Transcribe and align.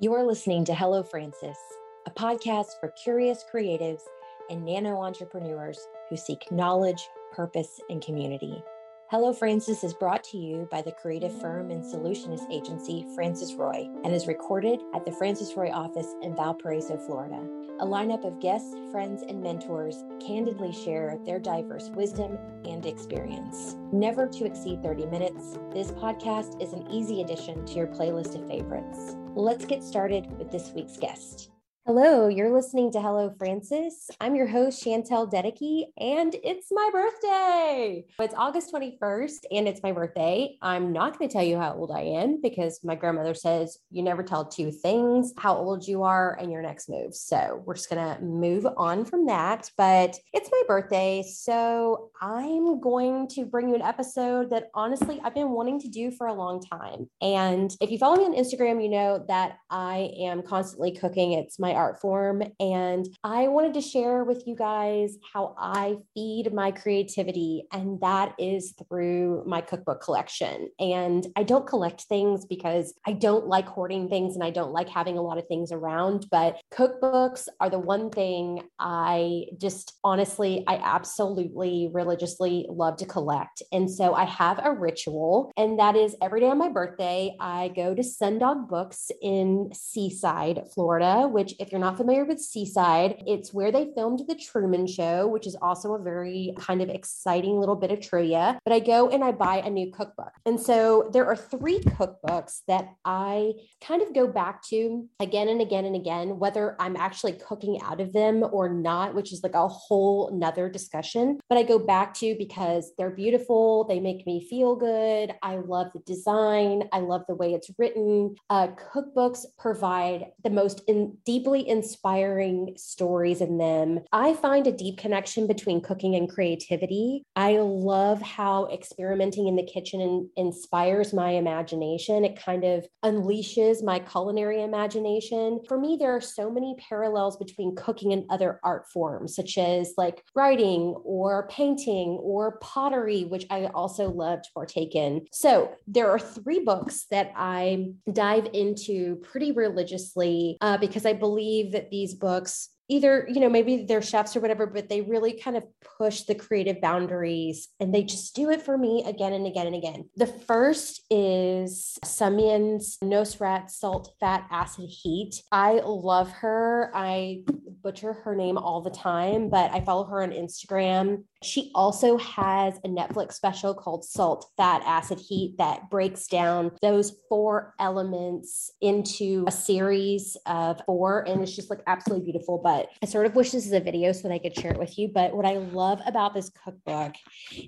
You're 0.00 0.24
listening 0.24 0.64
to 0.66 0.76
Hello 0.76 1.02
Frances, 1.02 1.56
a 2.06 2.10
podcast 2.12 2.78
for 2.78 2.94
curious 3.02 3.44
creatives 3.52 4.02
and 4.48 4.64
nano 4.64 5.02
entrepreneurs 5.02 5.88
who 6.08 6.16
seek 6.16 6.52
knowledge, 6.52 7.08
purpose, 7.32 7.80
and 7.90 8.00
community. 8.00 8.62
Hello 9.10 9.32
Frances 9.32 9.82
is 9.82 9.94
brought 9.94 10.22
to 10.22 10.38
you 10.38 10.68
by 10.70 10.82
the 10.82 10.92
creative 10.92 11.36
firm 11.40 11.72
and 11.72 11.82
solutionist 11.82 12.48
agency 12.48 13.06
Frances 13.16 13.56
Roy 13.56 13.88
and 14.04 14.14
is 14.14 14.28
recorded 14.28 14.78
at 14.94 15.04
the 15.04 15.10
Frances 15.10 15.56
Roy 15.56 15.72
office 15.72 16.14
in 16.22 16.36
Valparaiso, 16.36 16.96
Florida. 16.98 17.44
A 17.80 17.84
lineup 17.84 18.24
of 18.24 18.38
guests, 18.38 18.76
friends, 18.92 19.24
and 19.28 19.42
mentors 19.42 20.04
candidly 20.24 20.72
share 20.72 21.18
their 21.26 21.40
diverse 21.40 21.90
wisdom 21.90 22.38
and 22.64 22.86
experience. 22.86 23.74
Never 23.90 24.28
to 24.28 24.44
exceed 24.44 24.80
30 24.80 25.06
minutes, 25.06 25.58
this 25.72 25.90
podcast 25.90 26.62
is 26.62 26.72
an 26.72 26.86
easy 26.88 27.20
addition 27.20 27.66
to 27.66 27.74
your 27.74 27.88
playlist 27.88 28.40
of 28.40 28.46
favorites. 28.46 29.16
Let's 29.38 29.64
get 29.64 29.84
started 29.84 30.36
with 30.36 30.50
this 30.50 30.72
week's 30.74 30.96
guest. 30.96 31.50
Hello, 31.88 32.28
you're 32.28 32.54
listening 32.54 32.92
to 32.92 33.00
Hello 33.00 33.34
Frances. 33.38 34.10
I'm 34.20 34.36
your 34.36 34.46
host, 34.46 34.84
Shantelle 34.84 35.26
Dedicke, 35.26 35.86
and 35.96 36.36
it's 36.44 36.66
my 36.70 36.90
birthday. 36.92 38.04
It's 38.20 38.34
August 38.36 38.74
21st, 38.74 39.38
and 39.50 39.66
it's 39.66 39.82
my 39.82 39.92
birthday. 39.92 40.58
I'm 40.60 40.92
not 40.92 41.18
going 41.18 41.30
to 41.30 41.32
tell 41.32 41.42
you 41.42 41.56
how 41.56 41.72
old 41.72 41.90
I 41.90 42.02
am 42.02 42.42
because 42.42 42.78
my 42.84 42.94
grandmother 42.94 43.32
says 43.32 43.78
you 43.90 44.02
never 44.02 44.22
tell 44.22 44.44
two 44.44 44.70
things 44.70 45.32
how 45.38 45.56
old 45.56 45.88
you 45.88 46.02
are 46.02 46.36
and 46.38 46.52
your 46.52 46.60
next 46.60 46.90
move. 46.90 47.14
So 47.14 47.62
we're 47.64 47.76
just 47.76 47.88
going 47.88 48.04
to 48.04 48.22
move 48.22 48.66
on 48.76 49.06
from 49.06 49.24
that. 49.24 49.70
But 49.78 50.14
it's 50.34 50.50
my 50.52 50.62
birthday. 50.68 51.22
So 51.26 52.10
I'm 52.20 52.82
going 52.82 53.28
to 53.28 53.46
bring 53.46 53.70
you 53.70 53.74
an 53.74 53.80
episode 53.80 54.50
that 54.50 54.68
honestly 54.74 55.22
I've 55.24 55.34
been 55.34 55.52
wanting 55.52 55.80
to 55.80 55.88
do 55.88 56.10
for 56.10 56.26
a 56.26 56.34
long 56.34 56.60
time. 56.60 57.08
And 57.22 57.74
if 57.80 57.90
you 57.90 57.96
follow 57.96 58.18
me 58.18 58.24
on 58.24 58.34
Instagram, 58.34 58.82
you 58.82 58.90
know 58.90 59.24
that 59.28 59.56
I 59.70 60.12
am 60.20 60.42
constantly 60.42 60.92
cooking. 60.92 61.32
It's 61.32 61.58
my 61.58 61.77
art 61.78 62.00
form. 62.00 62.42
And 62.60 63.06
I 63.24 63.48
wanted 63.48 63.74
to 63.74 63.80
share 63.80 64.24
with 64.24 64.46
you 64.46 64.54
guys 64.54 65.16
how 65.32 65.54
I 65.56 65.96
feed 66.14 66.52
my 66.52 66.72
creativity, 66.72 67.64
and 67.72 68.00
that 68.00 68.34
is 68.38 68.74
through 68.88 69.44
my 69.46 69.60
cookbook 69.60 70.02
collection. 70.02 70.68
And 70.78 71.26
I 71.36 71.44
don't 71.44 71.66
collect 71.66 72.02
things 72.02 72.44
because 72.44 72.94
I 73.06 73.12
don't 73.12 73.46
like 73.46 73.66
hoarding 73.66 74.08
things 74.08 74.34
and 74.34 74.44
I 74.44 74.50
don't 74.50 74.72
like 74.72 74.88
having 74.88 75.16
a 75.16 75.22
lot 75.22 75.38
of 75.38 75.46
things 75.46 75.72
around, 75.72 76.26
but 76.30 76.60
cookbooks 76.74 77.48
are 77.60 77.70
the 77.70 77.78
one 77.78 78.10
thing 78.10 78.62
I 78.78 79.44
just 79.58 79.98
honestly, 80.02 80.64
I 80.66 80.76
absolutely 80.76 81.90
religiously 81.92 82.66
love 82.68 82.96
to 82.98 83.06
collect. 83.06 83.62
And 83.72 83.90
so 83.90 84.14
I 84.14 84.24
have 84.24 84.60
a 84.62 84.72
ritual, 84.72 85.52
and 85.56 85.78
that 85.78 85.96
is 85.96 86.16
every 86.20 86.40
day 86.40 86.48
on 86.48 86.58
my 86.58 86.68
birthday, 86.68 87.36
I 87.40 87.68
go 87.76 87.94
to 87.94 88.02
Sundog 88.02 88.68
Books 88.68 89.10
in 89.22 89.70
Seaside, 89.72 90.62
Florida, 90.74 91.28
which, 91.28 91.54
if 91.60 91.67
if 91.68 91.72
you're 91.72 91.80
not 91.82 91.98
familiar 91.98 92.24
with 92.24 92.40
Seaside, 92.40 93.22
it's 93.26 93.52
where 93.52 93.70
they 93.70 93.90
filmed 93.94 94.22
The 94.26 94.34
Truman 94.34 94.86
Show, 94.86 95.28
which 95.28 95.46
is 95.46 95.54
also 95.60 95.92
a 95.92 96.02
very 96.02 96.54
kind 96.58 96.80
of 96.80 96.88
exciting 96.88 97.60
little 97.60 97.76
bit 97.76 97.92
of 97.92 98.00
trivia. 98.00 98.58
But 98.64 98.72
I 98.72 98.80
go 98.80 99.10
and 99.10 99.22
I 99.22 99.32
buy 99.32 99.56
a 99.56 99.68
new 99.68 99.92
cookbook. 99.92 100.32
And 100.46 100.58
so 100.58 101.10
there 101.12 101.26
are 101.26 101.36
three 101.36 101.80
cookbooks 101.80 102.60
that 102.68 102.88
I 103.04 103.52
kind 103.82 104.00
of 104.00 104.14
go 104.14 104.26
back 104.26 104.62
to 104.68 105.06
again 105.20 105.50
and 105.50 105.60
again 105.60 105.84
and 105.84 105.94
again, 105.94 106.38
whether 106.38 106.74
I'm 106.80 106.96
actually 106.96 107.32
cooking 107.32 107.82
out 107.82 108.00
of 108.00 108.14
them 108.14 108.42
or 108.50 108.70
not, 108.70 109.14
which 109.14 109.30
is 109.30 109.42
like 109.42 109.54
a 109.54 109.68
whole 109.68 110.30
nother 110.32 110.70
discussion. 110.70 111.38
But 111.50 111.58
I 111.58 111.64
go 111.64 111.78
back 111.78 112.14
to 112.14 112.34
because 112.38 112.92
they're 112.96 113.10
beautiful, 113.10 113.84
they 113.84 114.00
make 114.00 114.24
me 114.24 114.42
feel 114.48 114.74
good. 114.74 115.34
I 115.42 115.56
love 115.56 115.92
the 115.92 116.00
design, 116.06 116.84
I 116.94 117.00
love 117.00 117.24
the 117.28 117.34
way 117.34 117.52
it's 117.52 117.70
written. 117.76 118.36
Uh, 118.48 118.68
cookbooks 118.68 119.44
provide 119.58 120.28
the 120.42 120.48
most 120.48 120.80
in, 120.88 121.18
deeply 121.48 121.68
inspiring 121.68 122.74
stories 122.76 123.40
in 123.40 123.56
them. 123.56 124.00
I 124.12 124.34
find 124.34 124.66
a 124.66 124.72
deep 124.72 124.98
connection 124.98 125.46
between 125.46 125.80
cooking 125.80 126.14
and 126.14 126.28
creativity. 126.28 127.24
I 127.36 127.58
love 127.58 128.20
how 128.20 128.66
experimenting 128.66 129.48
in 129.48 129.56
the 129.56 129.62
kitchen 129.62 130.28
inspires 130.36 131.14
my 131.14 131.30
imagination. 131.30 132.24
It 132.24 132.38
kind 132.38 132.64
of 132.64 132.86
unleashes 133.02 133.82
my 133.82 133.98
culinary 133.98 134.62
imagination. 134.62 135.60
For 135.66 135.78
me, 135.78 135.96
there 135.98 136.14
are 136.14 136.20
so 136.20 136.50
many 136.50 136.76
parallels 136.86 137.38
between 137.38 137.74
cooking 137.74 138.12
and 138.12 138.24
other 138.28 138.60
art 138.62 138.86
forms, 138.92 139.34
such 139.34 139.56
as 139.56 139.94
like 139.96 140.22
writing 140.34 140.94
or 141.02 141.48
painting 141.48 142.18
or 142.20 142.58
pottery, 142.58 143.24
which 143.24 143.46
I 143.50 143.66
also 143.66 144.10
love 144.10 144.42
to 144.42 144.48
partake 144.54 144.94
in. 144.94 145.26
So 145.32 145.72
there 145.86 146.10
are 146.10 146.18
three 146.18 146.60
books 146.60 147.06
that 147.10 147.32
I 147.34 147.92
dive 148.12 148.48
into 148.52 149.16
pretty 149.16 149.52
religiously 149.52 150.58
uh, 150.60 150.76
because 150.76 151.06
I 151.06 151.12
believe 151.12 151.37
believe 151.38 151.72
that 151.72 151.90
these 151.90 152.14
books 152.14 152.70
either 152.88 153.28
you 153.28 153.40
know 153.40 153.48
maybe 153.48 153.84
they're 153.84 154.02
chefs 154.02 154.34
or 154.34 154.40
whatever 154.40 154.66
but 154.66 154.88
they 154.88 155.02
really 155.02 155.32
kind 155.38 155.56
of 155.56 155.64
push 155.98 156.22
the 156.22 156.34
creative 156.34 156.80
boundaries 156.80 157.68
and 157.80 157.94
they 157.94 158.02
just 158.02 158.34
do 158.34 158.50
it 158.50 158.62
for 158.62 158.78
me 158.78 159.04
again 159.06 159.32
and 159.32 159.46
again 159.46 159.66
and 159.66 159.76
again. 159.76 160.08
The 160.16 160.26
first 160.26 161.02
is 161.10 161.98
Samin's 162.02 162.96
nosrat 163.04 163.70
salt 163.70 164.14
fat 164.18 164.46
acid 164.50 164.88
heat. 164.88 165.42
I 165.52 165.80
love 165.84 166.30
her. 166.30 166.90
I 166.94 167.44
butcher 167.88 168.12
her 168.12 168.34
name 168.34 168.58
all 168.58 168.82
the 168.82 168.90
time 168.90 169.48
but 169.48 169.70
i 169.70 169.80
follow 169.80 170.04
her 170.04 170.22
on 170.22 170.30
instagram 170.30 171.24
she 171.42 171.70
also 171.74 172.18
has 172.18 172.78
a 172.78 172.88
Netflix 172.88 173.34
special 173.34 173.74
called 173.74 174.04
Salt, 174.04 174.50
Fat, 174.56 174.82
Acid, 174.84 175.20
Heat 175.20 175.56
that 175.58 175.88
breaks 175.88 176.26
down 176.26 176.72
those 176.82 177.16
four 177.28 177.74
elements 177.78 178.72
into 178.80 179.44
a 179.46 179.52
series 179.52 180.36
of 180.46 180.80
four. 180.84 181.20
And 181.28 181.42
it's 181.42 181.54
just 181.54 181.70
like 181.70 181.80
absolutely 181.86 182.24
beautiful. 182.24 182.58
But 182.58 182.88
I 183.02 183.06
sort 183.06 183.26
of 183.26 183.36
wish 183.36 183.52
this 183.52 183.66
is 183.66 183.72
a 183.72 183.80
video 183.80 184.12
so 184.12 184.28
that 184.28 184.34
I 184.34 184.38
could 184.38 184.56
share 184.56 184.72
it 184.72 184.78
with 184.78 184.98
you. 184.98 185.08
But 185.08 185.36
what 185.36 185.46
I 185.46 185.58
love 185.58 186.00
about 186.06 186.34
this 186.34 186.50
cookbook 186.50 187.14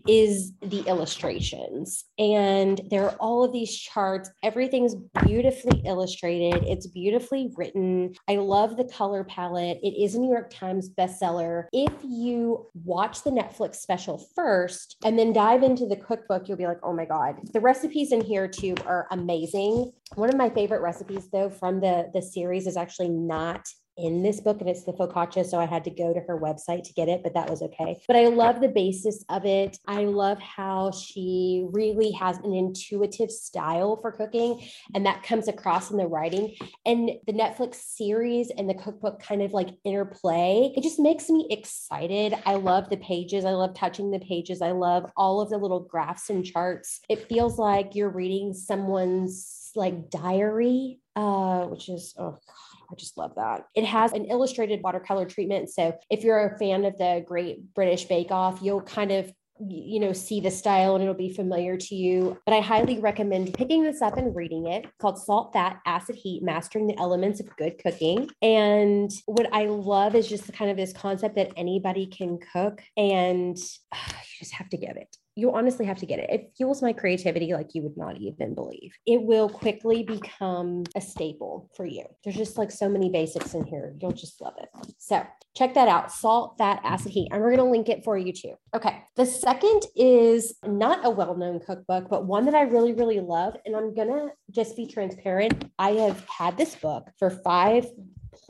is 0.08 0.52
the 0.62 0.80
illustrations. 0.80 2.04
And 2.20 2.82
there 2.90 3.04
are 3.04 3.16
all 3.18 3.42
of 3.42 3.52
these 3.52 3.74
charts. 3.74 4.30
Everything's 4.42 4.94
beautifully 5.24 5.80
illustrated, 5.86 6.62
it's 6.66 6.86
beautifully 6.86 7.50
written. 7.56 8.14
I 8.28 8.36
love 8.36 8.76
the 8.76 8.84
color 8.84 9.24
palette. 9.24 9.78
It 9.82 9.98
is 9.98 10.14
a 10.14 10.20
New 10.20 10.30
York 10.30 10.50
Times 10.50 10.90
bestseller. 10.90 11.64
If 11.72 11.92
you 12.04 12.66
watch 12.84 13.22
the 13.22 13.30
Netflix 13.30 13.76
special 13.76 14.22
first 14.36 14.96
and 15.02 15.18
then 15.18 15.32
dive 15.32 15.62
into 15.62 15.86
the 15.86 15.96
cookbook, 15.96 16.46
you'll 16.46 16.58
be 16.58 16.66
like, 16.66 16.80
oh 16.82 16.92
my 16.92 17.06
God. 17.06 17.36
The 17.54 17.60
recipes 17.60 18.12
in 18.12 18.20
here 18.20 18.46
too 18.46 18.74
are 18.84 19.06
amazing. 19.10 19.90
One 20.16 20.28
of 20.28 20.36
my 20.36 20.50
favorite 20.50 20.82
recipes 20.82 21.28
though 21.32 21.48
from 21.48 21.80
the 21.80 22.10
the 22.12 22.20
series 22.20 22.66
is 22.66 22.76
actually 22.76 23.08
not 23.08 23.66
in 24.02 24.22
this 24.22 24.40
book 24.40 24.60
and 24.60 24.68
it's 24.68 24.84
the 24.84 24.92
focaccia 24.92 25.44
so 25.44 25.58
i 25.58 25.66
had 25.66 25.84
to 25.84 25.90
go 25.90 26.12
to 26.12 26.20
her 26.20 26.38
website 26.38 26.82
to 26.82 26.92
get 26.92 27.08
it 27.08 27.22
but 27.22 27.34
that 27.34 27.48
was 27.48 27.62
okay. 27.62 28.00
But 28.06 28.16
i 28.16 28.26
love 28.26 28.60
the 28.60 28.68
basis 28.68 29.24
of 29.28 29.44
it. 29.44 29.78
I 29.86 30.04
love 30.04 30.38
how 30.38 30.90
she 30.90 31.66
really 31.70 32.12
has 32.12 32.38
an 32.38 32.54
intuitive 32.54 33.30
style 33.30 33.98
for 34.00 34.12
cooking 34.12 34.62
and 34.94 35.06
that 35.06 35.22
comes 35.22 35.48
across 35.48 35.90
in 35.90 35.96
the 35.96 36.06
writing. 36.06 36.56
And 36.86 37.10
the 37.26 37.32
netflix 37.32 37.76
series 37.76 38.50
and 38.50 38.68
the 38.68 38.74
cookbook 38.74 39.22
kind 39.22 39.42
of 39.42 39.52
like 39.52 39.70
interplay 39.84 40.72
it 40.76 40.82
just 40.82 40.98
makes 40.98 41.28
me 41.28 41.46
excited. 41.50 42.34
I 42.46 42.54
love 42.54 42.88
the 42.90 42.96
pages. 42.96 43.44
I 43.44 43.52
love 43.52 43.74
touching 43.74 44.10
the 44.10 44.18
pages. 44.20 44.62
I 44.62 44.72
love 44.72 45.10
all 45.16 45.40
of 45.40 45.50
the 45.50 45.58
little 45.58 45.80
graphs 45.80 46.30
and 46.30 46.44
charts. 46.44 47.00
It 47.08 47.28
feels 47.28 47.58
like 47.58 47.94
you're 47.94 48.10
reading 48.10 48.54
someone's 48.54 49.70
like 49.76 50.10
diary 50.10 50.98
uh 51.14 51.64
which 51.66 51.88
is 51.88 52.14
oh 52.18 52.32
god 52.32 52.69
I 52.90 52.94
just 52.96 53.16
love 53.16 53.34
that. 53.36 53.66
It 53.74 53.84
has 53.84 54.12
an 54.12 54.26
illustrated 54.26 54.82
watercolor 54.82 55.26
treatment. 55.26 55.70
So 55.70 55.96
if 56.10 56.24
you're 56.24 56.54
a 56.54 56.58
fan 56.58 56.84
of 56.84 56.98
the 56.98 57.24
Great 57.26 57.72
British 57.74 58.04
Bake 58.04 58.30
Off, 58.30 58.60
you'll 58.62 58.82
kind 58.82 59.12
of 59.12 59.32
you 59.68 60.00
know 60.00 60.12
see 60.12 60.40
the 60.40 60.50
style 60.50 60.94
and 60.94 61.02
it'll 61.02 61.14
be 61.14 61.32
familiar 61.32 61.76
to 61.76 61.94
you 61.94 62.38
but 62.46 62.54
i 62.54 62.60
highly 62.60 62.98
recommend 62.98 63.52
picking 63.52 63.82
this 63.82 64.00
up 64.00 64.16
and 64.16 64.34
reading 64.34 64.66
it 64.66 64.84
it's 64.84 64.96
called 64.98 65.18
salt 65.18 65.52
fat 65.52 65.80
acid 65.84 66.16
heat 66.16 66.42
mastering 66.42 66.86
the 66.86 66.98
elements 66.98 67.40
of 67.40 67.56
good 67.56 67.78
cooking 67.78 68.28
and 68.40 69.10
what 69.26 69.52
i 69.52 69.66
love 69.66 70.14
is 70.14 70.26
just 70.26 70.50
kind 70.54 70.70
of 70.70 70.76
this 70.76 70.92
concept 70.92 71.34
that 71.34 71.52
anybody 71.56 72.06
can 72.06 72.38
cook 72.52 72.82
and 72.96 73.58
uh, 73.92 73.96
you 74.08 74.38
just 74.38 74.54
have 74.54 74.68
to 74.68 74.78
get 74.78 74.96
it 74.96 75.14
you 75.40 75.54
honestly 75.54 75.86
have 75.86 75.96
to 75.98 76.06
get 76.06 76.18
it. 76.18 76.28
It 76.30 76.52
fuels 76.56 76.82
my 76.82 76.92
creativity 76.92 77.54
like 77.54 77.74
you 77.74 77.82
would 77.82 77.96
not 77.96 78.18
even 78.18 78.54
believe. 78.54 78.92
It 79.06 79.22
will 79.22 79.48
quickly 79.48 80.02
become 80.02 80.84
a 80.94 81.00
staple 81.00 81.70
for 81.74 81.86
you. 81.86 82.04
There's 82.22 82.36
just 82.36 82.58
like 82.58 82.70
so 82.70 82.88
many 82.88 83.08
basics 83.08 83.54
in 83.54 83.64
here. 83.64 83.94
You'll 84.00 84.12
just 84.12 84.40
love 84.40 84.54
it. 84.58 84.68
So 84.98 85.26
check 85.56 85.72
that 85.74 85.88
out 85.88 86.12
salt, 86.12 86.56
fat, 86.58 86.80
acid, 86.84 87.12
heat. 87.12 87.28
And 87.32 87.40
we're 87.40 87.56
going 87.56 87.66
to 87.66 87.70
link 87.70 87.88
it 87.88 88.04
for 88.04 88.18
you 88.18 88.32
too. 88.32 88.54
Okay. 88.74 89.02
The 89.16 89.24
second 89.24 89.82
is 89.96 90.54
not 90.66 91.04
a 91.04 91.10
well 91.10 91.34
known 91.34 91.58
cookbook, 91.60 92.08
but 92.10 92.26
one 92.26 92.44
that 92.44 92.54
I 92.54 92.62
really, 92.62 92.92
really 92.92 93.20
love. 93.20 93.56
And 93.64 93.74
I'm 93.74 93.94
going 93.94 94.08
to 94.08 94.28
just 94.50 94.76
be 94.76 94.86
transparent. 94.86 95.64
I 95.78 95.92
have 95.92 96.22
had 96.28 96.58
this 96.58 96.74
book 96.74 97.08
for 97.18 97.30
five 97.30 97.86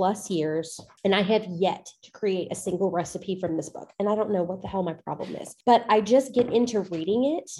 plus 0.00 0.30
years 0.30 0.80
and 1.04 1.14
I 1.14 1.20
have 1.20 1.44
yet 1.46 1.86
to 2.04 2.10
create 2.12 2.48
a 2.50 2.54
single 2.54 2.90
recipe 2.90 3.38
from 3.38 3.58
this 3.58 3.68
book. 3.68 3.90
And 3.98 4.08
I 4.08 4.14
don't 4.14 4.32
know 4.32 4.42
what 4.42 4.62
the 4.62 4.68
hell 4.68 4.82
my 4.82 4.94
problem 4.94 5.36
is, 5.36 5.54
but 5.66 5.84
I 5.90 6.00
just 6.00 6.34
get 6.34 6.50
into 6.50 6.80
reading 6.80 7.38
it. 7.38 7.50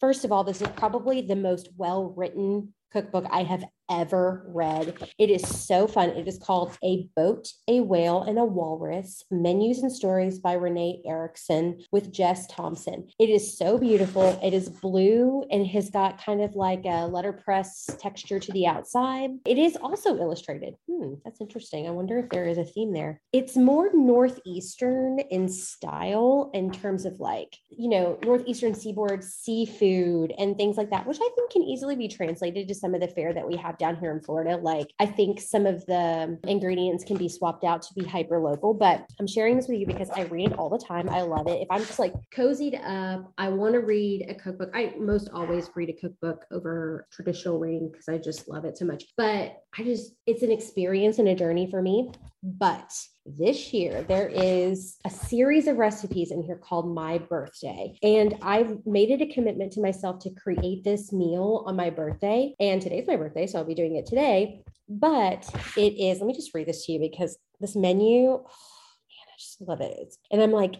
First 0.00 0.24
of 0.24 0.32
all, 0.32 0.42
this 0.42 0.60
is 0.60 0.66
probably 0.74 1.20
the 1.20 1.36
most 1.36 1.68
well 1.76 2.12
written 2.16 2.74
cookbook 2.92 3.26
I 3.30 3.42
have 3.42 3.64
ever 3.90 4.44
read. 4.48 4.96
It 5.18 5.30
is 5.30 5.46
so 5.46 5.86
fun. 5.86 6.10
It 6.10 6.26
is 6.26 6.38
called 6.38 6.76
A 6.82 7.08
Boat, 7.14 7.48
a 7.68 7.80
Whale, 7.80 8.22
and 8.22 8.38
a 8.38 8.44
Walrus 8.44 9.22
Menus 9.30 9.80
and 9.80 9.92
Stories 9.92 10.38
by 10.38 10.54
Renee 10.54 11.02
Erickson 11.06 11.84
with 11.92 12.12
Jess 12.12 12.46
Thomson. 12.48 13.08
It 13.18 13.30
is 13.30 13.56
so 13.56 13.78
beautiful. 13.78 14.38
It 14.42 14.54
is 14.54 14.68
blue 14.68 15.44
and 15.50 15.66
has 15.68 15.90
got 15.90 16.22
kind 16.22 16.42
of 16.42 16.54
like 16.54 16.84
a 16.84 17.06
letterpress 17.06 17.88
texture 17.98 18.40
to 18.40 18.52
the 18.52 18.66
outside. 18.66 19.30
It 19.44 19.58
is 19.58 19.76
also 19.76 20.16
illustrated. 20.16 20.74
Hmm, 20.90 21.14
that's 21.24 21.40
interesting. 21.40 21.86
I 21.86 21.90
wonder 21.90 22.18
if 22.18 22.30
there 22.30 22.46
is 22.46 22.58
a 22.58 22.64
theme 22.64 22.92
there. 22.92 23.20
It's 23.32 23.56
more 23.56 23.90
Northeastern 23.94 25.20
in 25.30 25.48
style 25.48 26.50
in 26.54 26.72
terms 26.72 27.04
of 27.04 27.20
like, 27.20 27.56
you 27.70 27.88
know, 27.88 28.18
Northeastern 28.24 28.74
seaboard 28.74 29.22
seafood 29.22 30.32
and 30.38 30.56
things 30.56 30.76
like 30.76 30.90
that, 30.90 31.06
which 31.06 31.18
I 31.18 31.28
think 31.36 31.52
can 31.52 31.62
easily 31.62 31.96
be 31.96 32.08
translated 32.08 32.68
to 32.68 32.74
some 32.80 32.94
of 32.94 33.00
the 33.00 33.08
fare 33.08 33.32
that 33.32 33.46
we 33.46 33.56
have 33.56 33.78
down 33.78 33.96
here 33.96 34.12
in 34.12 34.20
Florida. 34.20 34.56
Like 34.56 34.88
I 34.98 35.06
think 35.06 35.40
some 35.40 35.66
of 35.66 35.84
the 35.86 36.38
ingredients 36.44 37.04
can 37.04 37.16
be 37.16 37.28
swapped 37.28 37.64
out 37.64 37.82
to 37.82 37.94
be 37.94 38.04
hyper 38.04 38.40
local, 38.40 38.74
but 38.74 39.06
I'm 39.18 39.26
sharing 39.26 39.56
this 39.56 39.68
with 39.68 39.78
you 39.78 39.86
because 39.86 40.10
I 40.10 40.22
read 40.22 40.52
it 40.52 40.58
all 40.58 40.70
the 40.70 40.78
time. 40.78 41.08
I 41.08 41.22
love 41.22 41.48
it. 41.48 41.60
If 41.62 41.68
I'm 41.70 41.80
just 41.80 41.98
like 41.98 42.12
cozied 42.34 42.78
up, 42.84 43.32
I 43.38 43.48
want 43.48 43.74
to 43.74 43.80
read 43.80 44.26
a 44.28 44.34
cookbook. 44.34 44.70
I 44.74 44.94
most 44.98 45.28
always 45.32 45.70
read 45.74 45.90
a 45.90 45.92
cookbook 45.92 46.44
over 46.50 47.06
traditional 47.10 47.58
reading 47.58 47.90
because 47.90 48.08
I 48.08 48.18
just 48.18 48.48
love 48.48 48.64
it 48.64 48.76
so 48.76 48.84
much. 48.84 49.04
But 49.16 49.56
I 49.78 49.82
just, 49.82 50.12
it's 50.26 50.42
an 50.42 50.52
experience 50.52 51.18
and 51.18 51.28
a 51.28 51.34
journey 51.34 51.70
for 51.70 51.82
me. 51.82 52.10
But 52.42 52.92
this 53.26 53.72
year 53.72 54.02
there 54.02 54.28
is 54.28 54.98
a 55.04 55.10
series 55.10 55.66
of 55.66 55.76
recipes 55.76 56.30
in 56.30 56.42
here 56.42 56.56
called 56.56 56.92
my 56.92 57.18
birthday. 57.18 57.98
And 58.02 58.36
i've 58.42 58.78
made 58.86 59.10
it 59.10 59.20
a 59.20 59.32
commitment 59.32 59.72
to 59.72 59.82
myself 59.82 60.20
to 60.20 60.30
create 60.30 60.84
this 60.84 61.12
meal 61.12 61.64
on 61.66 61.76
my 61.76 61.90
birthday. 61.90 62.54
And 62.60 62.80
today's 62.80 63.06
my 63.06 63.16
birthday 63.16 63.46
so 63.46 63.58
i'll 63.58 63.64
be 63.64 63.74
doing 63.74 63.96
it 63.96 64.06
today. 64.06 64.62
But 64.88 65.48
it 65.76 65.94
is 65.94 66.18
let 66.18 66.26
me 66.26 66.34
just 66.34 66.54
read 66.54 66.68
this 66.68 66.86
to 66.86 66.92
you 66.92 67.00
because 67.00 67.36
this 67.60 67.74
menu 67.74 68.30
oh, 68.30 68.36
man, 68.38 69.26
i 69.28 69.36
just 69.38 69.60
love 69.60 69.80
it. 69.80 70.14
And 70.30 70.40
i'm 70.40 70.52
like 70.52 70.76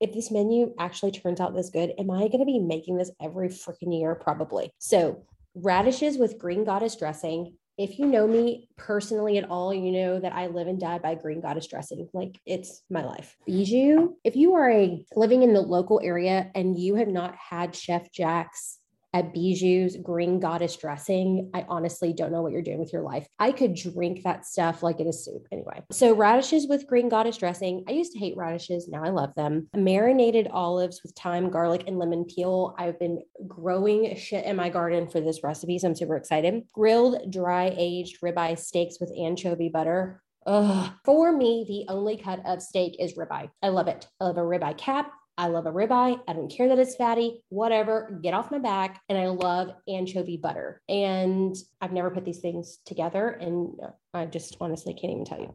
if 0.00 0.14
this 0.14 0.30
menu 0.30 0.74
actually 0.78 1.12
turns 1.12 1.40
out 1.40 1.54
this 1.54 1.70
good 1.70 1.92
am 1.98 2.10
i 2.10 2.20
going 2.20 2.38
to 2.38 2.44
be 2.46 2.58
making 2.58 2.96
this 2.96 3.10
every 3.20 3.48
freaking 3.48 3.98
year? 3.98 4.14
Probably. 4.14 4.72
So 4.78 5.24
radishes 5.54 6.16
with 6.16 6.38
green 6.38 6.64
goddess 6.64 6.96
dressing 6.96 7.54
if 7.80 7.98
you 7.98 8.04
know 8.04 8.26
me 8.26 8.68
personally 8.76 9.38
at 9.38 9.48
all, 9.48 9.72
you 9.72 9.90
know 9.90 10.20
that 10.20 10.34
I 10.34 10.48
live 10.48 10.66
and 10.66 10.78
die 10.78 10.98
by 10.98 11.14
green 11.14 11.40
goddess 11.40 11.66
dressing. 11.66 12.06
Like 12.12 12.38
it's 12.44 12.82
my 12.90 13.02
life. 13.02 13.38
Bijou, 13.46 14.16
if 14.22 14.36
you 14.36 14.54
are 14.54 14.70
a 14.70 15.02
living 15.16 15.42
in 15.42 15.54
the 15.54 15.62
local 15.62 15.98
area 16.04 16.50
and 16.54 16.78
you 16.78 16.96
have 16.96 17.08
not 17.08 17.34
had 17.36 17.74
Chef 17.74 18.12
Jack's 18.12 18.79
at 19.12 19.34
Bijou's 19.34 19.96
green 19.96 20.40
goddess 20.40 20.76
dressing, 20.76 21.50
I 21.54 21.66
honestly 21.68 22.12
don't 22.12 22.32
know 22.32 22.42
what 22.42 22.52
you're 22.52 22.62
doing 22.62 22.78
with 22.78 22.92
your 22.92 23.02
life. 23.02 23.26
I 23.38 23.52
could 23.52 23.74
drink 23.74 24.22
that 24.22 24.46
stuff 24.46 24.82
like 24.82 25.00
it 25.00 25.06
is 25.06 25.24
soup 25.24 25.46
anyway. 25.50 25.82
So, 25.90 26.14
radishes 26.14 26.68
with 26.68 26.86
green 26.86 27.08
goddess 27.08 27.36
dressing. 27.36 27.84
I 27.88 27.92
used 27.92 28.12
to 28.12 28.18
hate 28.18 28.36
radishes. 28.36 28.88
Now 28.88 29.04
I 29.04 29.10
love 29.10 29.34
them. 29.34 29.68
Marinated 29.74 30.48
olives 30.48 31.00
with 31.02 31.12
thyme, 31.14 31.50
garlic, 31.50 31.84
and 31.86 31.98
lemon 31.98 32.24
peel. 32.24 32.74
I've 32.78 32.98
been 32.98 33.22
growing 33.46 34.16
shit 34.16 34.44
in 34.44 34.56
my 34.56 34.68
garden 34.68 35.08
for 35.08 35.20
this 35.20 35.42
recipe. 35.42 35.78
So, 35.78 35.88
I'm 35.88 35.94
super 35.94 36.16
excited. 36.16 36.62
Grilled, 36.72 37.30
dry 37.30 37.74
aged 37.76 38.20
ribeye 38.20 38.58
steaks 38.58 38.98
with 39.00 39.12
anchovy 39.18 39.68
butter. 39.68 40.22
Ugh. 40.46 40.92
For 41.04 41.32
me, 41.32 41.64
the 41.68 41.92
only 41.92 42.16
cut 42.16 42.40
of 42.46 42.62
steak 42.62 42.96
is 42.98 43.14
ribeye. 43.14 43.50
I 43.62 43.68
love 43.68 43.88
it. 43.88 44.08
I 44.20 44.24
love 44.24 44.38
a 44.38 44.40
ribeye 44.40 44.78
cap. 44.78 45.12
I 45.40 45.46
love 45.46 45.64
a 45.64 45.72
ribeye. 45.72 46.20
I 46.28 46.32
don't 46.34 46.52
care 46.54 46.68
that 46.68 46.78
it's 46.78 46.96
fatty, 46.96 47.42
whatever, 47.48 48.20
get 48.22 48.34
off 48.34 48.50
my 48.50 48.58
back. 48.58 49.00
And 49.08 49.16
I 49.16 49.28
love 49.28 49.70
anchovy 49.88 50.36
butter. 50.36 50.82
And 50.86 51.56
I've 51.80 51.94
never 51.94 52.10
put 52.10 52.26
these 52.26 52.40
things 52.40 52.80
together. 52.84 53.30
And 53.30 53.70
I 54.12 54.26
just 54.26 54.56
honestly 54.60 54.92
can't 54.92 55.12
even 55.12 55.24
tell 55.24 55.40
you. 55.40 55.52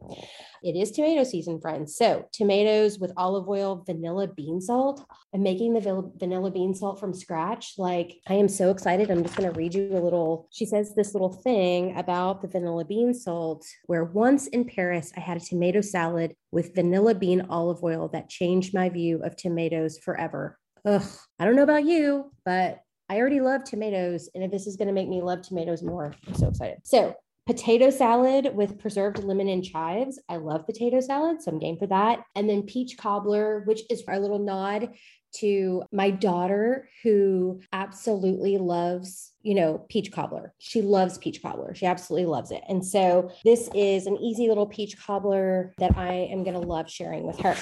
It 0.62 0.76
is 0.76 0.90
tomato 0.90 1.24
season, 1.24 1.60
friends. 1.60 1.94
So, 1.94 2.26
tomatoes 2.32 2.98
with 2.98 3.12
olive 3.16 3.48
oil, 3.48 3.84
vanilla 3.86 4.28
bean 4.28 4.62
salt. 4.62 5.04
I'm 5.34 5.42
making 5.42 5.74
the 5.74 6.10
vanilla 6.16 6.50
bean 6.50 6.74
salt 6.74 6.98
from 6.98 7.12
scratch. 7.12 7.74
Like, 7.76 8.14
I 8.26 8.34
am 8.34 8.48
so 8.48 8.70
excited. 8.70 9.10
I'm 9.10 9.22
just 9.22 9.36
going 9.36 9.52
to 9.52 9.58
read 9.58 9.74
you 9.74 9.90
a 9.92 10.00
little. 10.00 10.48
She 10.50 10.64
says 10.64 10.94
this 10.94 11.12
little 11.12 11.32
thing 11.32 11.96
about 11.98 12.40
the 12.40 12.48
vanilla 12.48 12.86
bean 12.86 13.12
salt, 13.12 13.66
where 13.84 14.04
once 14.04 14.46
in 14.46 14.64
Paris, 14.64 15.12
I 15.16 15.20
had 15.20 15.36
a 15.36 15.44
tomato 15.44 15.82
salad 15.82 16.34
with 16.50 16.74
vanilla 16.74 17.14
bean 17.14 17.42
olive 17.50 17.84
oil 17.84 18.08
that 18.14 18.30
changed 18.30 18.72
my 18.72 18.88
view 18.88 19.22
of 19.22 19.36
tomatoes 19.36 19.98
forever. 19.98 20.58
Ugh, 20.86 21.04
I 21.38 21.44
don't 21.44 21.56
know 21.56 21.62
about 21.62 21.84
you, 21.84 22.32
but 22.46 22.78
I 23.10 23.18
already 23.18 23.40
love 23.40 23.64
tomatoes. 23.64 24.30
And 24.34 24.42
if 24.42 24.50
this 24.50 24.66
is 24.66 24.76
going 24.76 24.88
to 24.88 24.94
make 24.94 25.08
me 25.08 25.20
love 25.20 25.42
tomatoes 25.42 25.82
more, 25.82 26.14
I'm 26.26 26.34
so 26.34 26.48
excited. 26.48 26.78
So, 26.84 27.14
potato 27.46 27.90
salad 27.90 28.54
with 28.54 28.78
preserved 28.78 29.22
lemon 29.22 29.48
and 29.48 29.64
chives. 29.64 30.20
I 30.28 30.36
love 30.36 30.66
potato 30.66 31.00
salad, 31.00 31.40
so 31.40 31.52
I'm 31.52 31.58
game 31.58 31.78
for 31.78 31.86
that. 31.86 32.24
And 32.34 32.48
then 32.48 32.62
peach 32.62 32.96
cobbler, 32.98 33.62
which 33.66 33.82
is 33.88 34.02
our 34.08 34.18
little 34.18 34.40
nod 34.40 34.90
to 35.36 35.82
my 35.92 36.10
daughter 36.10 36.88
who 37.02 37.60
absolutely 37.72 38.58
loves, 38.58 39.32
you 39.42 39.54
know, 39.54 39.84
peach 39.88 40.10
cobbler. 40.10 40.54
She 40.58 40.82
loves 40.82 41.18
peach 41.18 41.42
cobbler. 41.42 41.74
She 41.74 41.86
absolutely 41.86 42.26
loves 42.26 42.50
it. 42.50 42.62
And 42.68 42.84
so 42.84 43.30
this 43.44 43.68
is 43.74 44.06
an 44.06 44.16
easy 44.16 44.48
little 44.48 44.66
peach 44.66 44.98
cobbler 44.98 45.74
that 45.78 45.96
I 45.96 46.12
am 46.30 46.42
going 46.42 46.60
to 46.60 46.66
love 46.66 46.90
sharing 46.90 47.26
with 47.26 47.38
her. 47.40 47.54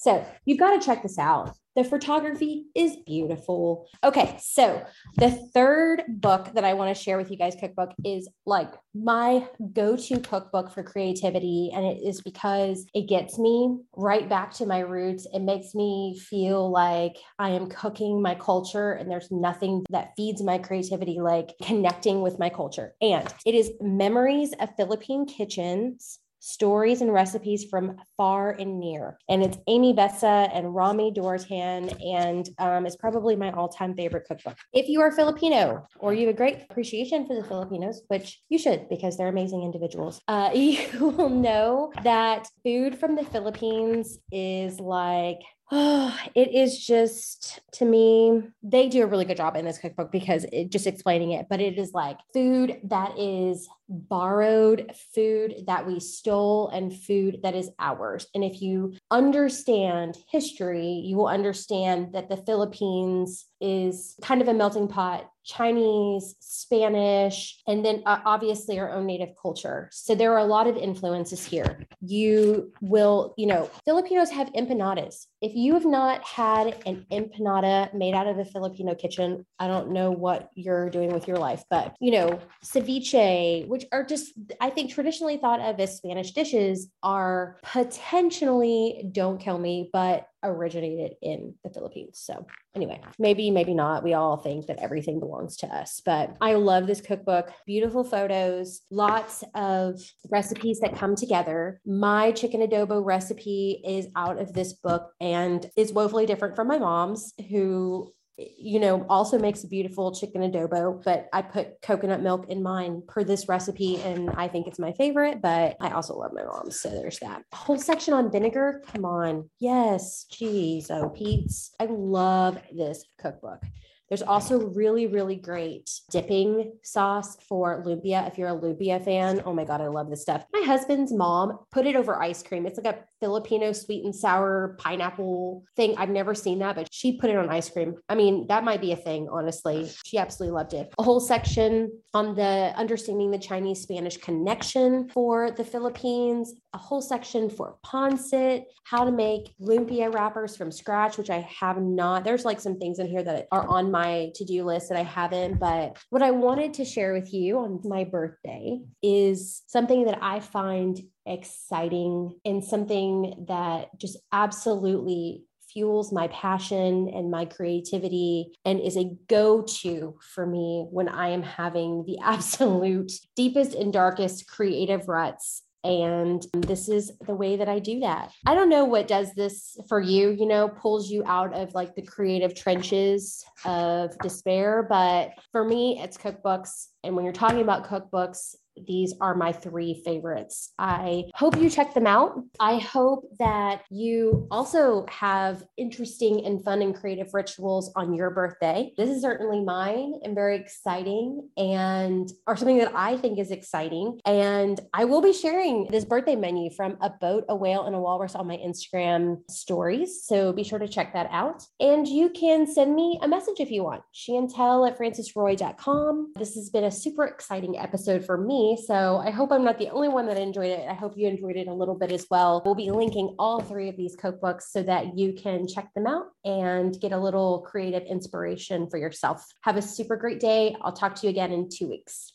So 0.00 0.24
you've 0.46 0.58
got 0.58 0.80
to 0.80 0.84
check 0.84 1.02
this 1.02 1.18
out. 1.18 1.54
The 1.76 1.84
photography 1.84 2.64
is 2.74 2.96
beautiful. 3.06 3.86
Okay, 4.02 4.34
so 4.40 4.82
the 5.16 5.30
third 5.30 6.02
book 6.08 6.52
that 6.54 6.64
I 6.64 6.72
want 6.72 6.96
to 6.96 7.00
share 7.00 7.18
with 7.18 7.30
you 7.30 7.36
guys, 7.36 7.54
cookbook, 7.60 7.90
is 8.02 8.26
like 8.46 8.72
my 8.94 9.46
go 9.74 9.96
to 9.96 10.20
cookbook 10.20 10.72
for 10.72 10.82
creativity. 10.82 11.70
And 11.74 11.84
it 11.84 11.98
is 12.02 12.22
because 12.22 12.86
it 12.94 13.08
gets 13.08 13.38
me 13.38 13.78
right 13.94 14.26
back 14.26 14.52
to 14.54 14.66
my 14.66 14.78
roots. 14.78 15.26
It 15.34 15.42
makes 15.42 15.74
me 15.74 16.18
feel 16.18 16.70
like 16.70 17.16
I 17.38 17.50
am 17.50 17.68
cooking 17.68 18.22
my 18.22 18.34
culture, 18.34 18.92
and 18.92 19.10
there's 19.10 19.30
nothing 19.30 19.84
that 19.90 20.12
feeds 20.16 20.42
my 20.42 20.56
creativity 20.56 21.20
like 21.20 21.50
connecting 21.62 22.22
with 22.22 22.38
my 22.38 22.48
culture. 22.48 22.94
And 23.02 23.32
it 23.44 23.54
is 23.54 23.70
Memories 23.82 24.54
of 24.60 24.74
Philippine 24.76 25.26
Kitchens 25.26 26.20
stories 26.40 27.00
and 27.00 27.12
recipes 27.12 27.66
from 27.70 27.96
far 28.16 28.50
and 28.50 28.80
near. 28.80 29.18
And 29.28 29.42
it's 29.42 29.58
Amy 29.68 29.92
Besa 29.92 30.48
and 30.52 30.74
Romy 30.74 31.12
Dorotan, 31.12 31.94
and 32.04 32.48
um, 32.58 32.86
it's 32.86 32.96
probably 32.96 33.36
my 33.36 33.52
all 33.52 33.68
time 33.68 33.94
favorite 33.94 34.24
cookbook. 34.26 34.56
If 34.72 34.88
you 34.88 35.00
are 35.00 35.12
Filipino 35.12 35.86
or 35.98 36.14
you 36.14 36.26
have 36.26 36.34
a 36.34 36.36
great 36.36 36.62
appreciation 36.68 37.26
for 37.26 37.36
the 37.36 37.44
Filipinos, 37.44 38.02
which 38.08 38.40
you 38.48 38.58
should 38.58 38.88
because 38.88 39.16
they're 39.16 39.28
amazing 39.28 39.62
individuals, 39.62 40.20
uh, 40.28 40.50
you 40.54 40.86
will 40.98 41.28
know 41.28 41.92
that 42.02 42.48
food 42.64 42.98
from 42.98 43.14
the 43.14 43.24
Philippines 43.24 44.18
is 44.32 44.80
like 44.80 45.40
Oh, 45.70 46.16
it 46.34 46.52
is 46.52 46.84
just 46.84 47.60
to 47.72 47.84
me, 47.84 48.42
they 48.62 48.88
do 48.88 49.02
a 49.02 49.06
really 49.06 49.24
good 49.24 49.36
job 49.36 49.56
in 49.56 49.64
this 49.64 49.78
cookbook 49.78 50.10
because 50.10 50.44
it 50.52 50.70
just 50.70 50.86
explaining 50.86 51.32
it, 51.32 51.46
but 51.48 51.60
it 51.60 51.78
is 51.78 51.92
like 51.92 52.18
food 52.32 52.78
that 52.84 53.18
is 53.18 53.68
borrowed, 53.88 54.92
food 55.14 55.64
that 55.66 55.86
we 55.86 56.00
stole, 56.00 56.68
and 56.68 56.96
food 56.96 57.40
that 57.42 57.54
is 57.54 57.70
ours. 57.78 58.26
And 58.34 58.44
if 58.44 58.60
you 58.60 58.94
understand 59.10 60.16
history, 60.30 61.02
you 61.04 61.16
will 61.16 61.28
understand 61.28 62.12
that 62.12 62.28
the 62.28 62.36
Philippines 62.36 63.46
is 63.60 64.16
kind 64.22 64.42
of 64.42 64.48
a 64.48 64.54
melting 64.54 64.88
pot 64.88 65.30
Chinese, 65.44 66.36
Spanish, 66.38 67.60
and 67.66 67.84
then 67.84 68.02
uh, 68.06 68.20
obviously 68.24 68.78
our 68.78 68.92
own 68.92 69.06
native 69.06 69.30
culture. 69.40 69.88
So 69.90 70.14
there 70.14 70.32
are 70.32 70.38
a 70.38 70.44
lot 70.44 70.66
of 70.66 70.76
influences 70.76 71.44
here. 71.44 71.84
You 72.00 72.72
will, 72.80 73.34
you 73.36 73.46
know, 73.46 73.70
Filipinos 73.84 74.30
have 74.30 74.52
empanadas. 74.52 75.26
If 75.40 75.54
you 75.54 75.74
have 75.74 75.86
not 75.86 76.22
had 76.22 76.82
an 76.86 77.06
empanada 77.10 77.92
made 77.94 78.14
out 78.14 78.26
of 78.26 78.38
a 78.38 78.44
Filipino 78.44 78.94
kitchen, 78.94 79.46
I 79.58 79.66
don't 79.66 79.90
know 79.90 80.10
what 80.10 80.50
you're 80.54 80.90
doing 80.90 81.12
with 81.12 81.26
your 81.26 81.38
life, 81.38 81.64
but 81.70 81.96
you 82.00 82.12
know, 82.12 82.38
ceviche, 82.64 83.66
which 83.66 83.86
are 83.92 84.04
just, 84.04 84.32
I 84.60 84.70
think 84.70 84.92
traditionally 84.92 85.38
thought 85.38 85.60
of 85.60 85.80
as 85.80 85.96
Spanish 85.96 86.32
dishes, 86.32 86.90
are 87.02 87.58
potentially, 87.62 89.08
don't 89.10 89.40
kill 89.40 89.58
me, 89.58 89.90
but 89.92 90.26
originated 90.42 91.16
in 91.22 91.54
the 91.64 91.70
Philippines. 91.70 92.20
So, 92.22 92.46
anyway, 92.74 93.00
maybe, 93.18 93.50
maybe 93.50 93.74
not. 93.74 94.04
We 94.04 94.14
all 94.14 94.36
think 94.36 94.66
that 94.66 94.78
everything 94.78 95.20
belongs 95.20 95.56
to 95.58 95.66
us, 95.66 96.00
but 96.04 96.36
I 96.40 96.54
love 96.54 96.86
this 96.86 97.00
cookbook. 97.00 97.52
Beautiful 97.66 98.04
photos, 98.04 98.82
lots 98.90 99.44
of 99.54 100.00
recipes 100.30 100.80
that 100.80 100.96
come 100.96 101.16
together. 101.16 101.80
My 101.84 102.32
chicken 102.32 102.60
adobo 102.60 103.04
recipe 103.04 103.82
is 103.84 104.08
out 104.16 104.38
of 104.38 104.52
this 104.52 104.72
book 104.72 105.12
and 105.20 105.68
is 105.76 105.92
woefully 105.92 106.26
different 106.26 106.56
from 106.56 106.68
my 106.68 106.78
mom's, 106.78 107.34
who 107.50 108.12
you 108.58 108.80
know, 108.80 109.04
also 109.08 109.38
makes 109.38 109.64
a 109.64 109.68
beautiful 109.68 110.14
chicken 110.14 110.42
adobo, 110.42 111.02
but 111.04 111.28
I 111.32 111.42
put 111.42 111.80
coconut 111.82 112.22
milk 112.22 112.48
in 112.48 112.62
mine 112.62 113.02
per 113.06 113.24
this 113.24 113.48
recipe 113.48 114.00
and 114.02 114.30
I 114.30 114.48
think 114.48 114.66
it's 114.66 114.78
my 114.78 114.92
favorite, 114.92 115.42
but 115.42 115.76
I 115.80 115.90
also 115.90 116.14
love 116.16 116.32
my 116.32 116.44
mom's. 116.44 116.80
So 116.80 116.90
there's 116.90 117.18
that 117.20 117.42
whole 117.52 117.78
section 117.78 118.14
on 118.14 118.30
vinegar. 118.30 118.82
Come 118.92 119.04
on. 119.04 119.50
Yes. 119.58 120.26
Geez. 120.30 120.90
Oh, 120.90 121.10
Pete's. 121.10 121.74
I 121.80 121.86
love 121.86 122.58
this 122.72 123.04
cookbook. 123.18 123.62
There's 124.10 124.22
also 124.22 124.58
really, 124.70 125.06
really 125.06 125.36
great 125.36 125.88
dipping 126.10 126.72
sauce 126.82 127.36
for 127.48 127.84
lumpia. 127.86 128.26
If 128.26 128.36
you're 128.36 128.48
a 128.48 128.58
lumpia 128.58 129.02
fan, 129.02 129.40
oh 129.46 129.54
my 129.54 129.64
God, 129.64 129.80
I 129.80 129.86
love 129.86 130.10
this 130.10 130.20
stuff. 130.22 130.44
My 130.52 130.62
husband's 130.66 131.12
mom 131.12 131.60
put 131.70 131.86
it 131.86 131.94
over 131.94 132.20
ice 132.20 132.42
cream. 132.42 132.66
It's 132.66 132.78
like 132.78 132.92
a 132.92 132.98
Filipino 133.20 133.70
sweet 133.70 134.04
and 134.04 134.14
sour 134.14 134.76
pineapple 134.80 135.64
thing. 135.76 135.94
I've 135.96 136.10
never 136.10 136.34
seen 136.34 136.58
that, 136.58 136.74
but 136.74 136.92
she 136.92 137.18
put 137.18 137.30
it 137.30 137.36
on 137.36 137.48
ice 137.50 137.70
cream. 137.70 137.94
I 138.08 138.16
mean, 138.16 138.48
that 138.48 138.64
might 138.64 138.80
be 138.80 138.90
a 138.90 138.96
thing, 138.96 139.28
honestly. 139.30 139.88
She 140.04 140.18
absolutely 140.18 140.56
loved 140.56 140.74
it. 140.74 140.92
A 140.98 141.04
whole 141.04 141.20
section 141.20 141.92
on 142.12 142.34
the 142.34 142.72
understanding 142.76 143.30
the 143.30 143.38
Chinese 143.38 143.80
Spanish 143.80 144.16
connection 144.16 145.08
for 145.08 145.52
the 145.52 145.64
Philippines, 145.64 146.54
a 146.72 146.78
whole 146.78 147.02
section 147.02 147.50
for 147.50 147.76
pancit, 147.84 148.64
how 148.84 149.04
to 149.04 149.10
make 149.10 149.54
lumpia 149.60 150.12
wrappers 150.12 150.56
from 150.56 150.70
scratch, 150.70 151.18
which 151.18 151.30
I 151.30 151.40
have 151.60 151.80
not. 151.80 152.24
There's 152.24 152.44
like 152.44 152.60
some 152.60 152.78
things 152.78 152.98
in 152.98 153.08
here 153.08 153.22
that 153.22 153.48
are 153.50 153.66
on 153.66 153.90
my 153.90 154.30
to 154.36 154.44
do 154.44 154.64
list 154.64 154.88
that 154.88 154.98
I 154.98 155.02
haven't. 155.02 155.58
But 155.58 155.96
what 156.10 156.22
I 156.22 156.30
wanted 156.30 156.74
to 156.74 156.84
share 156.84 157.12
with 157.12 157.32
you 157.32 157.58
on 157.58 157.80
my 157.84 158.04
birthday 158.04 158.80
is 159.02 159.62
something 159.66 160.04
that 160.04 160.18
I 160.22 160.40
find 160.40 161.00
exciting 161.26 162.38
and 162.44 162.64
something 162.64 163.46
that 163.48 163.88
just 163.98 164.18
absolutely 164.32 165.44
fuels 165.72 166.12
my 166.12 166.26
passion 166.28 167.08
and 167.14 167.30
my 167.30 167.44
creativity 167.44 168.52
and 168.64 168.80
is 168.80 168.96
a 168.96 169.16
go 169.28 169.62
to 169.62 170.18
for 170.34 170.44
me 170.44 170.86
when 170.90 171.08
I 171.08 171.28
am 171.28 171.42
having 171.42 172.04
the 172.06 172.18
absolute 172.22 173.12
deepest 173.36 173.74
and 173.74 173.92
darkest 173.92 174.48
creative 174.48 175.08
ruts 175.08 175.62
and 175.82 176.46
this 176.52 176.88
is 176.88 177.12
the 177.26 177.34
way 177.34 177.56
that 177.56 177.68
I 177.68 177.78
do 177.78 178.00
that. 178.00 178.32
I 178.46 178.54
don't 178.54 178.68
know 178.68 178.84
what 178.84 179.08
does 179.08 179.32
this 179.34 179.76
for 179.88 180.00
you, 180.00 180.30
you 180.30 180.46
know, 180.46 180.68
pulls 180.68 181.10
you 181.10 181.24
out 181.24 181.54
of 181.54 181.74
like 181.74 181.94
the 181.94 182.02
creative 182.02 182.54
trenches 182.54 183.44
of 183.64 184.16
despair. 184.18 184.86
But 184.88 185.30
for 185.52 185.64
me, 185.64 186.00
it's 186.02 186.18
cookbooks. 186.18 186.88
And 187.02 187.16
when 187.16 187.24
you're 187.24 187.32
talking 187.32 187.62
about 187.62 187.86
cookbooks, 187.86 188.54
these 188.86 189.14
are 189.20 189.34
my 189.34 189.52
three 189.52 190.02
favorites. 190.04 190.72
I 190.78 191.24
hope 191.34 191.56
you 191.56 191.70
check 191.70 191.94
them 191.94 192.06
out. 192.06 192.42
I 192.58 192.78
hope 192.78 193.24
that 193.38 193.82
you 193.90 194.46
also 194.50 195.06
have 195.08 195.64
interesting 195.76 196.44
and 196.46 196.64
fun 196.64 196.82
and 196.82 196.94
creative 196.94 197.32
rituals 197.32 197.92
on 197.96 198.14
your 198.14 198.30
birthday. 198.30 198.92
This 198.96 199.10
is 199.10 199.22
certainly 199.22 199.62
mine 199.62 200.14
and 200.24 200.34
very 200.34 200.56
exciting 200.56 201.48
and 201.56 202.30
or 202.46 202.56
something 202.56 202.78
that 202.78 202.92
I 202.94 203.16
think 203.16 203.38
is 203.38 203.50
exciting. 203.50 204.20
And 204.24 204.80
I 204.92 205.04
will 205.04 205.22
be 205.22 205.32
sharing 205.32 205.86
this 205.90 206.04
birthday 206.04 206.36
menu 206.36 206.70
from 206.70 206.96
a 207.00 207.10
boat, 207.10 207.44
a 207.48 207.56
whale, 207.56 207.84
and 207.84 207.94
a 207.94 208.00
walrus 208.00 208.34
on 208.34 208.46
my 208.46 208.56
Instagram 208.56 209.38
stories. 209.50 210.24
So 210.24 210.52
be 210.52 210.64
sure 210.64 210.78
to 210.78 210.88
check 210.88 211.12
that 211.12 211.28
out. 211.30 211.64
And 211.78 212.06
you 212.06 212.30
can 212.30 212.66
send 212.66 212.94
me 212.94 213.18
a 213.22 213.28
message 213.28 213.60
if 213.60 213.70
you 213.70 213.84
want. 213.84 214.02
Shantelle 214.14 214.88
at 214.88 214.98
francesroy.com. 214.98 216.32
This 216.36 216.54
has 216.54 216.70
been 216.70 216.84
a 216.84 216.90
super 216.90 217.26
exciting 217.26 217.78
episode 217.78 218.24
for 218.24 218.36
so 218.76 219.18
I 219.18 219.30
hope 219.30 219.52
I'm 219.52 219.64
not 219.64 219.78
the 219.78 219.90
only 219.90 220.08
one 220.08 220.26
that 220.26 220.38
enjoyed 220.38 220.70
it. 220.70 220.86
I 220.88 220.94
hope 220.94 221.16
you 221.16 221.28
enjoyed 221.28 221.56
it 221.56 221.68
a 221.68 221.72
little 221.72 221.94
bit 221.94 222.12
as 222.12 222.26
well. 222.30 222.62
We'll 222.64 222.74
be 222.74 222.90
linking 222.90 223.34
all 223.38 223.60
three 223.60 223.88
of 223.88 223.96
these 223.96 224.16
cookbooks 224.16 224.62
so 224.70 224.82
that 224.82 225.18
you 225.18 225.32
can 225.32 225.66
check 225.66 225.92
them 225.94 226.06
out 226.06 226.26
and 226.44 226.98
get 227.00 227.12
a 227.12 227.18
little 227.18 227.60
creative 227.60 228.04
inspiration 228.04 228.88
for 228.88 228.98
yourself. 228.98 229.46
Have 229.62 229.76
a 229.76 229.82
super 229.82 230.16
great 230.16 230.40
day. 230.40 230.76
I'll 230.82 230.92
talk 230.92 231.14
to 231.16 231.26
you 231.26 231.30
again 231.30 231.52
in 231.52 231.68
two 231.68 231.88
weeks. 231.88 232.32